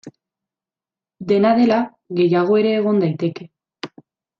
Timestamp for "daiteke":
3.07-3.51